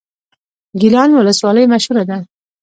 [0.79, 2.17] ګیلان ولسوالۍ مشهوره ده؟